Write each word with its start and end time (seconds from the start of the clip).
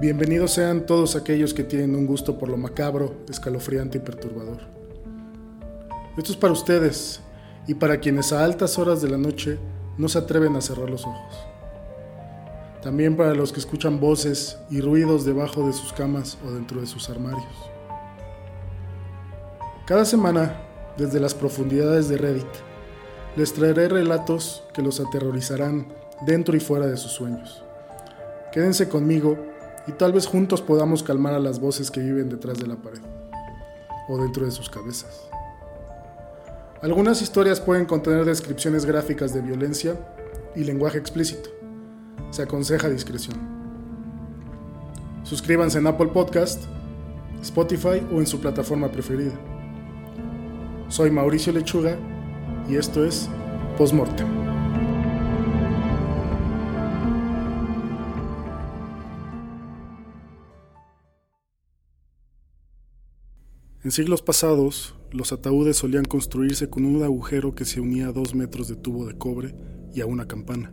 Bienvenidos 0.00 0.52
sean 0.52 0.86
todos 0.86 1.14
aquellos 1.14 1.52
que 1.52 1.62
tienen 1.62 1.94
un 1.94 2.06
gusto 2.06 2.38
por 2.38 2.48
lo 2.48 2.56
macabro, 2.56 3.16
escalofriante 3.28 3.98
y 3.98 4.00
perturbador. 4.00 4.56
Esto 6.16 6.32
es 6.32 6.38
para 6.38 6.54
ustedes 6.54 7.20
y 7.66 7.74
para 7.74 8.00
quienes 8.00 8.32
a 8.32 8.42
altas 8.42 8.78
horas 8.78 9.02
de 9.02 9.10
la 9.10 9.18
noche 9.18 9.58
no 9.98 10.08
se 10.08 10.16
atreven 10.16 10.56
a 10.56 10.62
cerrar 10.62 10.88
los 10.88 11.04
ojos. 11.04 11.46
También 12.82 13.14
para 13.14 13.34
los 13.34 13.52
que 13.52 13.60
escuchan 13.60 14.00
voces 14.00 14.56
y 14.70 14.80
ruidos 14.80 15.26
debajo 15.26 15.66
de 15.66 15.74
sus 15.74 15.92
camas 15.92 16.38
o 16.46 16.50
dentro 16.50 16.80
de 16.80 16.86
sus 16.86 17.10
armarios. 17.10 17.44
Cada 19.86 20.06
semana, 20.06 20.62
desde 20.96 21.20
las 21.20 21.34
profundidades 21.34 22.08
de 22.08 22.16
Reddit, 22.16 22.46
les 23.36 23.52
traeré 23.52 23.90
relatos 23.90 24.64
que 24.72 24.80
los 24.80 24.98
aterrorizarán 24.98 25.92
dentro 26.24 26.56
y 26.56 26.60
fuera 26.60 26.86
de 26.86 26.96
sus 26.96 27.12
sueños. 27.12 27.62
Quédense 28.50 28.88
conmigo 28.88 29.50
y 29.90 29.92
tal 29.92 30.12
vez 30.12 30.24
juntos 30.24 30.62
podamos 30.62 31.02
calmar 31.02 31.34
a 31.34 31.40
las 31.40 31.58
voces 31.58 31.90
que 31.90 32.00
viven 32.00 32.28
detrás 32.28 32.60
de 32.60 32.68
la 32.68 32.76
pared 32.76 33.00
o 34.08 34.18
dentro 34.18 34.44
de 34.44 34.52
sus 34.52 34.70
cabezas. 34.70 35.28
Algunas 36.80 37.20
historias 37.22 37.60
pueden 37.60 37.86
contener 37.86 38.24
descripciones 38.24 38.86
gráficas 38.86 39.34
de 39.34 39.40
violencia 39.40 39.96
y 40.54 40.62
lenguaje 40.62 40.96
explícito. 40.96 41.50
Se 42.30 42.42
aconseja 42.42 42.88
discreción. 42.88 43.36
Suscríbanse 45.24 45.78
en 45.78 45.88
Apple 45.88 46.08
Podcast, 46.08 46.62
Spotify 47.42 48.06
o 48.12 48.20
en 48.20 48.28
su 48.28 48.40
plataforma 48.40 48.92
preferida. 48.92 49.32
Soy 50.86 51.10
Mauricio 51.10 51.52
Lechuga 51.52 51.96
y 52.68 52.76
esto 52.76 53.04
es 53.04 53.28
Postmortem. 53.76 54.39
En 63.90 63.92
siglos 63.92 64.22
pasados, 64.22 64.94
los 65.10 65.32
ataúdes 65.32 65.78
solían 65.78 66.04
construirse 66.04 66.70
con 66.70 66.84
un 66.84 67.02
agujero 67.02 67.56
que 67.56 67.64
se 67.64 67.80
unía 67.80 68.06
a 68.06 68.12
dos 68.12 68.36
metros 68.36 68.68
de 68.68 68.76
tubo 68.76 69.04
de 69.04 69.18
cobre 69.18 69.52
y 69.92 70.00
a 70.00 70.06
una 70.06 70.28
campana. 70.28 70.72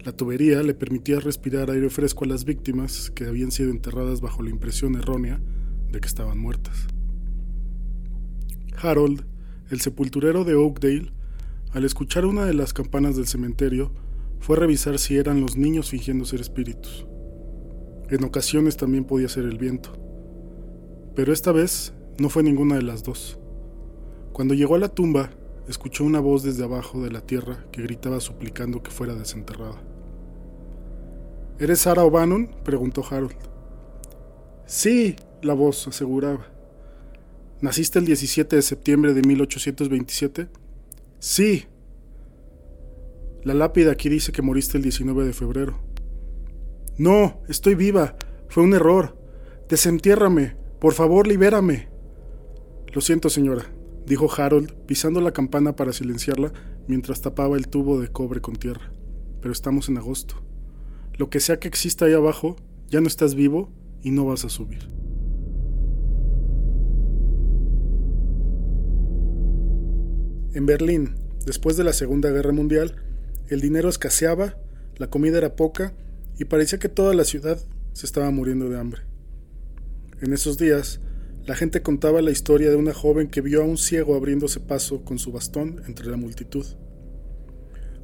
La 0.00 0.10
tubería 0.10 0.60
le 0.64 0.74
permitía 0.74 1.20
respirar 1.20 1.70
aire 1.70 1.88
fresco 1.88 2.24
a 2.24 2.26
las 2.26 2.44
víctimas 2.44 3.12
que 3.12 3.26
habían 3.26 3.52
sido 3.52 3.70
enterradas 3.70 4.20
bajo 4.20 4.42
la 4.42 4.50
impresión 4.50 4.96
errónea 4.96 5.40
de 5.92 6.00
que 6.00 6.08
estaban 6.08 6.40
muertas. 6.40 6.88
Harold, 8.82 9.24
el 9.70 9.80
sepulturero 9.80 10.42
de 10.42 10.56
Oakdale, 10.56 11.12
al 11.70 11.84
escuchar 11.84 12.26
una 12.26 12.44
de 12.44 12.54
las 12.54 12.72
campanas 12.72 13.14
del 13.14 13.28
cementerio, 13.28 13.92
fue 14.40 14.56
a 14.56 14.58
revisar 14.58 14.98
si 14.98 15.16
eran 15.16 15.40
los 15.40 15.56
niños 15.56 15.90
fingiendo 15.90 16.24
ser 16.24 16.40
espíritus. 16.40 17.06
En 18.10 18.24
ocasiones 18.24 18.76
también 18.76 19.04
podía 19.04 19.28
ser 19.28 19.44
el 19.44 19.58
viento. 19.58 20.07
Pero 21.18 21.32
esta 21.32 21.50
vez 21.50 21.92
no 22.16 22.28
fue 22.28 22.44
ninguna 22.44 22.76
de 22.76 22.82
las 22.82 23.02
dos. 23.02 23.40
Cuando 24.32 24.54
llegó 24.54 24.76
a 24.76 24.78
la 24.78 24.88
tumba, 24.88 25.30
escuchó 25.66 26.04
una 26.04 26.20
voz 26.20 26.44
desde 26.44 26.62
abajo 26.62 27.02
de 27.02 27.10
la 27.10 27.22
tierra 27.22 27.66
que 27.72 27.82
gritaba 27.82 28.20
suplicando 28.20 28.84
que 28.84 28.92
fuera 28.92 29.16
desenterrada. 29.16 29.82
¿Eres 31.58 31.80
Sarah 31.80 32.04
O'Bannon? 32.04 32.54
preguntó 32.62 33.02
Harold. 33.04 33.34
Sí, 34.64 35.16
la 35.42 35.54
voz 35.54 35.88
aseguraba. 35.88 36.46
¿Naciste 37.60 37.98
el 37.98 38.04
17 38.04 38.54
de 38.54 38.62
septiembre 38.62 39.12
de 39.12 39.22
1827? 39.22 40.46
Sí. 41.18 41.64
La 43.42 43.54
lápida 43.54 43.90
aquí 43.90 44.08
dice 44.08 44.30
que 44.30 44.42
moriste 44.42 44.76
el 44.76 44.84
19 44.84 45.24
de 45.24 45.32
febrero. 45.32 45.80
No, 46.96 47.40
estoy 47.48 47.74
viva. 47.74 48.14
Fue 48.48 48.62
un 48.62 48.72
error. 48.72 49.18
Desentiérrame. 49.68 50.57
Por 50.80 50.92
favor, 50.92 51.26
libérame. 51.26 51.88
Lo 52.94 53.00
siento, 53.00 53.30
señora, 53.30 53.66
dijo 54.06 54.28
Harold, 54.32 54.72
pisando 54.86 55.20
la 55.20 55.32
campana 55.32 55.74
para 55.74 55.92
silenciarla 55.92 56.52
mientras 56.86 57.20
tapaba 57.20 57.56
el 57.56 57.68
tubo 57.68 58.00
de 58.00 58.08
cobre 58.08 58.40
con 58.40 58.54
tierra. 58.54 58.92
Pero 59.40 59.52
estamos 59.52 59.88
en 59.88 59.98
agosto. 59.98 60.36
Lo 61.16 61.30
que 61.30 61.40
sea 61.40 61.58
que 61.58 61.66
exista 61.66 62.04
ahí 62.04 62.12
abajo, 62.12 62.54
ya 62.88 63.00
no 63.00 63.08
estás 63.08 63.34
vivo 63.34 63.70
y 64.02 64.12
no 64.12 64.24
vas 64.24 64.44
a 64.44 64.48
subir. 64.48 64.88
En 70.54 70.64
Berlín, 70.64 71.16
después 71.44 71.76
de 71.76 71.84
la 71.84 71.92
Segunda 71.92 72.30
Guerra 72.30 72.52
Mundial, 72.52 72.96
el 73.48 73.60
dinero 73.60 73.88
escaseaba, 73.88 74.54
la 74.96 75.10
comida 75.10 75.38
era 75.38 75.56
poca 75.56 75.92
y 76.38 76.44
parecía 76.44 76.78
que 76.78 76.88
toda 76.88 77.14
la 77.14 77.24
ciudad 77.24 77.60
se 77.92 78.06
estaba 78.06 78.30
muriendo 78.30 78.68
de 78.68 78.78
hambre. 78.78 79.07
En 80.20 80.32
esos 80.32 80.58
días, 80.58 81.00
la 81.46 81.54
gente 81.54 81.80
contaba 81.80 82.20
la 82.22 82.32
historia 82.32 82.70
de 82.70 82.76
una 82.76 82.92
joven 82.92 83.28
que 83.28 83.40
vio 83.40 83.62
a 83.62 83.64
un 83.64 83.78
ciego 83.78 84.16
abriéndose 84.16 84.58
paso 84.58 85.04
con 85.04 85.20
su 85.20 85.30
bastón 85.30 85.80
entre 85.86 86.08
la 86.08 86.16
multitud. 86.16 86.66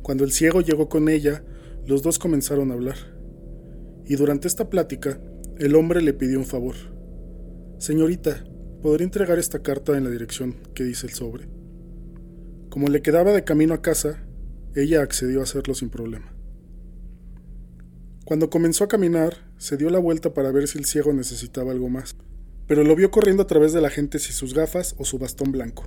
Cuando 0.02 0.22
el 0.22 0.30
ciego 0.30 0.60
llegó 0.60 0.88
con 0.88 1.08
ella, 1.08 1.42
los 1.86 2.02
dos 2.02 2.20
comenzaron 2.20 2.70
a 2.70 2.74
hablar. 2.74 2.96
Y 4.06 4.14
durante 4.14 4.46
esta 4.46 4.70
plática, 4.70 5.20
el 5.58 5.74
hombre 5.74 6.02
le 6.02 6.12
pidió 6.12 6.38
un 6.38 6.44
favor. 6.44 6.76
Señorita, 7.78 8.44
¿podría 8.80 9.06
entregar 9.06 9.40
esta 9.40 9.62
carta 9.62 9.96
en 9.96 10.04
la 10.04 10.10
dirección 10.10 10.54
que 10.72 10.84
dice 10.84 11.08
el 11.08 11.14
sobre? 11.14 11.48
Como 12.70 12.86
le 12.86 13.02
quedaba 13.02 13.32
de 13.32 13.42
camino 13.44 13.74
a 13.74 13.82
casa, 13.82 14.24
ella 14.76 15.02
accedió 15.02 15.40
a 15.40 15.44
hacerlo 15.44 15.74
sin 15.74 15.90
problema. 15.90 16.32
Cuando 18.24 18.50
comenzó 18.50 18.84
a 18.84 18.88
caminar, 18.88 19.43
se 19.58 19.76
dio 19.76 19.90
la 19.90 19.98
vuelta 19.98 20.34
para 20.34 20.50
ver 20.50 20.68
si 20.68 20.78
el 20.78 20.84
ciego 20.84 21.12
necesitaba 21.12 21.72
algo 21.72 21.88
más, 21.88 22.16
pero 22.66 22.84
lo 22.84 22.96
vio 22.96 23.10
corriendo 23.10 23.42
a 23.42 23.46
través 23.46 23.72
de 23.72 23.80
la 23.80 23.90
gente 23.90 24.18
sin 24.18 24.34
sus 24.34 24.54
gafas 24.54 24.94
o 24.98 25.04
su 25.04 25.18
bastón 25.18 25.52
blanco. 25.52 25.84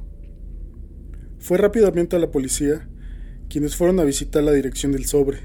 Fue 1.39 1.57
rápidamente 1.57 2.15
a 2.15 2.19
la 2.19 2.31
policía, 2.31 2.89
quienes 3.49 3.75
fueron 3.75 3.99
a 3.99 4.03
visitar 4.03 4.43
la 4.43 4.51
dirección 4.51 4.91
del 4.91 5.05
sobre, 5.05 5.39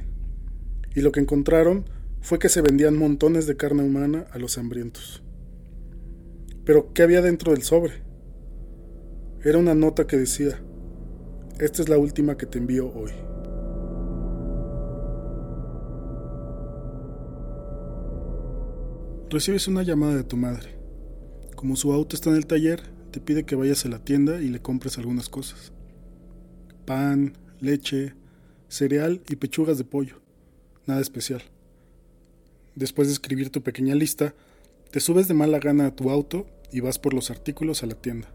y 0.95 1.01
lo 1.01 1.13
que 1.13 1.21
encontraron 1.21 1.85
fue 2.21 2.39
que 2.39 2.49
se 2.49 2.63
vendían 2.63 2.97
montones 2.97 3.47
de 3.47 3.57
carne 3.57 3.83
humana 3.83 4.27
a 4.31 4.39
los 4.39 4.59
hambrientos. 4.59 5.23
Pero, 6.65 6.93
¿qué 6.93 7.03
había 7.03 7.23
dentro 7.23 7.53
del 7.53 7.63
sobre? 7.63 8.03
Era 9.45 9.59
una 9.59 9.75
nota 9.75 10.07
que 10.07 10.17
decía, 10.17 10.63
esta 11.59 11.83
es 11.83 11.89
la 11.89 11.99
última 11.99 12.37
que 12.37 12.47
te 12.47 12.59
envío 12.59 12.93
hoy. 12.93 13.11
Recibes 19.33 19.67
una 19.67 19.83
llamada 19.83 20.15
de 20.15 20.25
tu 20.25 20.37
madre. 20.37 20.77
Como 21.57 21.75
su 21.75 21.91
auto 21.95 22.15
está 22.15 22.29
en 22.29 22.37
el 22.37 22.45
taller, 22.45 22.83
te 23.13 23.19
pide 23.19 23.45
que 23.45 23.57
vayas 23.57 23.87
a 23.87 23.89
la 23.89 24.05
tienda 24.05 24.43
y 24.43 24.51
le 24.51 24.61
compres 24.61 24.99
algunas 24.99 25.31
cosas. 25.31 25.73
Pan, 26.85 27.33
leche, 27.59 28.13
cereal 28.69 29.23
y 29.31 29.37
pechugas 29.37 29.79
de 29.79 29.85
pollo. 29.85 30.21
Nada 30.85 31.01
especial. 31.01 31.43
Después 32.75 33.09
de 33.09 33.15
escribir 33.15 33.49
tu 33.49 33.63
pequeña 33.63 33.95
lista, 33.95 34.35
te 34.91 35.01
subes 35.01 35.29
de 35.29 35.35
mala 35.35 35.61
gana 35.61 35.87
a 35.87 35.97
tu 35.97 36.11
auto 36.11 36.47
y 36.71 36.81
vas 36.81 36.99
por 36.99 37.15
los 37.15 37.31
artículos 37.31 37.83
a 37.83 37.87
la 37.87 37.95
tienda. 37.95 38.29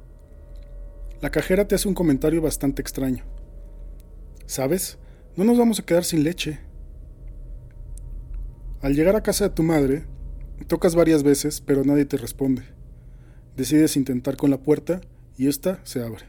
La 1.21 1.29
cajera 1.29 1.67
te 1.67 1.75
hace 1.75 1.87
un 1.87 1.93
comentario 1.93 2.41
bastante 2.41 2.81
extraño. 2.81 3.23
¿Sabes? 4.47 4.97
No 5.35 5.43
nos 5.43 5.59
vamos 5.59 5.79
a 5.79 5.85
quedar 5.85 6.05
sin 6.05 6.23
leche. 6.23 6.59
Al 8.81 8.95
llegar 8.95 9.15
a 9.15 9.21
casa 9.21 9.47
de 9.47 9.53
tu 9.53 9.61
madre, 9.61 10.16
Tocas 10.65 10.95
varias 10.95 11.23
veces, 11.23 11.61
pero 11.61 11.83
nadie 11.83 12.05
te 12.05 12.17
responde. 12.17 12.63
Decides 13.55 13.95
intentar 13.95 14.35
con 14.35 14.49
la 14.49 14.57
puerta 14.57 15.01
y 15.37 15.47
esta 15.47 15.79
se 15.83 16.01
abre. 16.01 16.25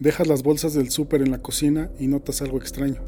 Dejas 0.00 0.26
las 0.26 0.42
bolsas 0.42 0.74
del 0.74 0.90
súper 0.90 1.22
en 1.22 1.30
la 1.30 1.42
cocina 1.42 1.90
y 1.98 2.06
notas 2.06 2.42
algo 2.42 2.58
extraño. 2.58 3.02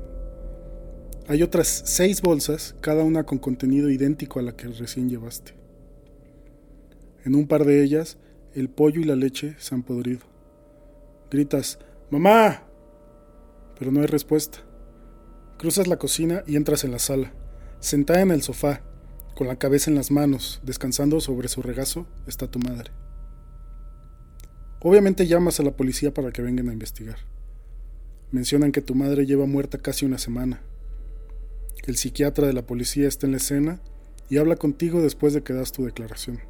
Hay 1.26 1.42
otras 1.42 1.82
seis 1.84 2.22
bolsas, 2.22 2.74
cada 2.80 3.02
una 3.02 3.24
con 3.24 3.38
contenido 3.38 3.90
idéntico 3.90 4.38
a 4.38 4.42
la 4.42 4.56
que 4.56 4.68
recién 4.68 5.10
llevaste. 5.10 5.54
En 7.24 7.34
un 7.34 7.46
par 7.46 7.64
de 7.64 7.82
ellas, 7.82 8.16
el 8.54 8.70
pollo 8.70 9.00
y 9.00 9.04
la 9.04 9.16
leche 9.16 9.54
se 9.58 9.74
han 9.74 9.82
podrido. 9.82 10.20
Gritas, 11.30 11.78
¡Mamá! 12.10 12.62
Pero 13.78 13.92
no 13.92 14.00
hay 14.00 14.06
respuesta. 14.06 14.60
Cruzas 15.58 15.86
la 15.86 15.98
cocina 15.98 16.42
y 16.46 16.56
entras 16.56 16.84
en 16.84 16.92
la 16.92 16.98
sala. 16.98 17.34
Sentada 17.80 18.22
en 18.22 18.30
el 18.30 18.42
sofá, 18.42 18.82
con 19.38 19.46
la 19.46 19.54
cabeza 19.54 19.88
en 19.88 19.94
las 19.94 20.10
manos, 20.10 20.60
descansando 20.64 21.20
sobre 21.20 21.46
su 21.46 21.62
regazo, 21.62 22.08
está 22.26 22.50
tu 22.50 22.58
madre. 22.58 22.90
Obviamente 24.80 25.28
llamas 25.28 25.60
a 25.60 25.62
la 25.62 25.76
policía 25.76 26.12
para 26.12 26.32
que 26.32 26.42
vengan 26.42 26.68
a 26.68 26.72
investigar. 26.72 27.18
Mencionan 28.32 28.72
que 28.72 28.82
tu 28.82 28.96
madre 28.96 29.26
lleva 29.26 29.46
muerta 29.46 29.78
casi 29.78 30.04
una 30.04 30.18
semana. 30.18 30.60
El 31.86 31.96
psiquiatra 31.96 32.48
de 32.48 32.52
la 32.52 32.66
policía 32.66 33.06
está 33.06 33.26
en 33.26 33.30
la 33.30 33.36
escena 33.36 33.80
y 34.28 34.38
habla 34.38 34.56
contigo 34.56 35.00
después 35.00 35.34
de 35.34 35.44
que 35.44 35.52
das 35.52 35.70
tu 35.70 35.84
declaración. 35.84 36.40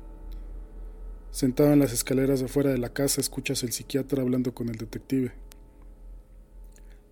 Sentado 1.31 1.75
en 1.75 1.81
las 1.81 1.93
escaleras 1.93 2.41
de 2.41 2.47
afuera 2.47 2.71
de 2.71 2.79
la 2.79 2.95
casa, 2.95 3.21
escuchas 3.21 3.63
el 3.65 3.73
psiquiatra 3.73 4.23
hablando 4.23 4.55
con 4.55 4.71
el 4.71 4.77
detective. 4.77 5.33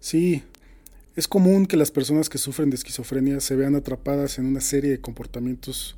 Sí, 0.01 0.43
Es 1.17 1.27
común 1.29 1.65
que 1.65 1.79
las 1.79 1.91
personas 1.91 2.29
que 2.29 2.37
sufren 2.37 2.69
de 2.69 2.77
esquizofrenia 2.77 3.41
se 3.41 3.57
vean 3.57 3.75
atrapadas 3.75 4.39
en 4.39 4.45
una 4.45 4.61
serie 4.61 4.91
de 4.91 5.01
comportamientos 5.01 5.97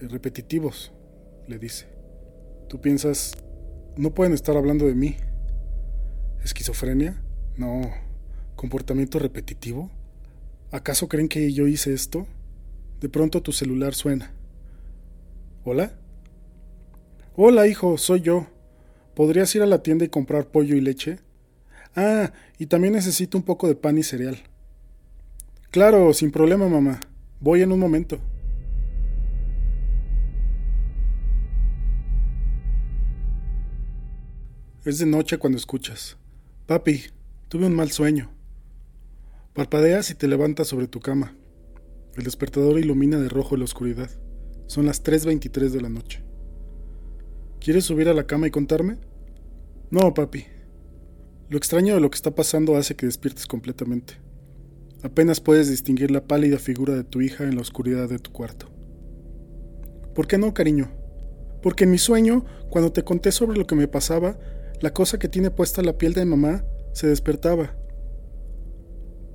eh, 0.00 0.06
repetitivos, 0.06 0.92
le 1.48 1.58
dice. 1.58 1.88
Tú 2.68 2.80
piensas, 2.80 3.32
no 3.96 4.14
pueden 4.14 4.32
estar 4.32 4.56
hablando 4.56 4.86
de 4.86 4.94
mí. 4.94 5.16
¿Esquizofrenia? 6.44 7.20
No. 7.56 7.90
¿Comportamiento 8.54 9.18
repetitivo? 9.18 9.90
¿Acaso 10.70 11.08
creen 11.08 11.26
que 11.26 11.52
yo 11.52 11.66
hice 11.66 11.92
esto? 11.92 12.28
De 13.00 13.08
pronto 13.08 13.42
tu 13.42 13.50
celular 13.50 13.96
suena. 13.96 14.32
¿Hola? 15.64 15.98
Hola, 17.34 17.66
hijo, 17.66 17.98
soy 17.98 18.20
yo. 18.20 18.46
¿Podrías 19.16 19.52
ir 19.56 19.62
a 19.62 19.66
la 19.66 19.82
tienda 19.82 20.04
y 20.04 20.10
comprar 20.10 20.46
pollo 20.46 20.76
y 20.76 20.80
leche? 20.80 21.18
Ah, 21.96 22.32
y 22.56 22.66
también 22.66 22.94
necesito 22.94 23.36
un 23.36 23.42
poco 23.42 23.66
de 23.66 23.74
pan 23.74 23.98
y 23.98 24.04
cereal. 24.04 24.40
Claro, 25.70 26.12
sin 26.14 26.32
problema, 26.32 26.68
mamá. 26.68 26.98
Voy 27.38 27.62
en 27.62 27.70
un 27.70 27.78
momento. 27.78 28.18
Es 34.84 34.98
de 34.98 35.06
noche 35.06 35.38
cuando 35.38 35.58
escuchas. 35.58 36.16
Papi, 36.66 37.02
tuve 37.46 37.66
un 37.66 37.76
mal 37.76 37.92
sueño. 37.92 38.32
Parpadeas 39.54 40.10
y 40.10 40.16
te 40.16 40.26
levantas 40.26 40.66
sobre 40.66 40.88
tu 40.88 40.98
cama. 40.98 41.36
El 42.16 42.24
despertador 42.24 42.80
ilumina 42.80 43.20
de 43.20 43.28
rojo 43.28 43.56
la 43.56 43.64
oscuridad. 43.64 44.10
Son 44.66 44.86
las 44.86 45.04
3.23 45.04 45.68
de 45.68 45.80
la 45.80 45.88
noche. 45.88 46.24
¿Quieres 47.60 47.84
subir 47.84 48.08
a 48.08 48.14
la 48.14 48.26
cama 48.26 48.48
y 48.48 48.50
contarme? 48.50 48.98
No, 49.92 50.14
papi. 50.14 50.46
Lo 51.48 51.56
extraño 51.56 51.94
de 51.94 52.00
lo 52.00 52.10
que 52.10 52.16
está 52.16 52.34
pasando 52.34 52.74
hace 52.74 52.96
que 52.96 53.06
despiertes 53.06 53.46
completamente. 53.46 54.29
Apenas 55.02 55.40
puedes 55.40 55.68
distinguir 55.68 56.10
la 56.10 56.24
pálida 56.24 56.58
figura 56.58 56.94
de 56.94 57.04
tu 57.04 57.22
hija 57.22 57.44
en 57.44 57.54
la 57.54 57.62
oscuridad 57.62 58.08
de 58.08 58.18
tu 58.18 58.32
cuarto. 58.32 58.66
¿Por 60.14 60.26
qué 60.26 60.36
no, 60.36 60.52
cariño? 60.52 60.90
Porque 61.62 61.84
en 61.84 61.90
mi 61.90 61.98
sueño, 61.98 62.44
cuando 62.68 62.92
te 62.92 63.02
conté 63.02 63.32
sobre 63.32 63.58
lo 63.58 63.66
que 63.66 63.74
me 63.74 63.88
pasaba, 63.88 64.38
la 64.80 64.92
cosa 64.92 65.18
que 65.18 65.28
tiene 65.28 65.50
puesta 65.50 65.82
la 65.82 65.96
piel 65.96 66.12
de 66.12 66.24
mamá 66.24 66.64
se 66.92 67.06
despertaba. 67.06 67.74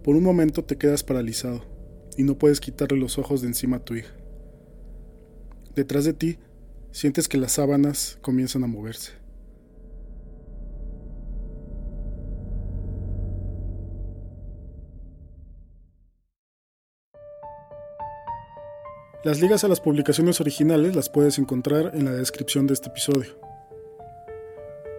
Por 0.03 0.15
un 0.15 0.23
momento 0.23 0.63
te 0.63 0.77
quedas 0.77 1.03
paralizado 1.03 1.63
y 2.17 2.23
no 2.23 2.37
puedes 2.37 2.59
quitarle 2.59 2.99
los 2.99 3.17
ojos 3.17 3.41
de 3.41 3.47
encima 3.47 3.77
a 3.77 3.83
tu 3.83 3.95
hija. 3.95 4.13
Detrás 5.75 6.05
de 6.05 6.13
ti 6.13 6.37
sientes 6.91 7.27
que 7.27 7.37
las 7.37 7.53
sábanas 7.53 8.19
comienzan 8.21 8.63
a 8.63 8.67
moverse. 8.67 9.24
Las 19.25 19.41
ligas 19.41 19.63
a 19.63 19.67
las 19.67 19.81
publicaciones 19.81 20.39
originales 20.39 20.95
las 20.95 21.09
puedes 21.09 21.39
encontrar 21.39 21.93
en 21.95 22.05
la 22.05 22.11
descripción 22.11 22.67
de 22.67 22.75
este 22.75 22.89
episodio. 22.89 23.31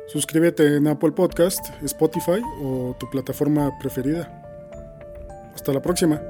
Suscríbete 0.08 0.78
en 0.78 0.88
Apple 0.88 1.12
Podcast, 1.12 1.64
Spotify 1.84 2.43
o 2.61 2.96
tu 2.99 3.08
plataforma 3.08 3.78
preferida. 3.78 4.28
Hasta 5.55 5.73
la 5.73 5.81
próxima. 5.81 6.20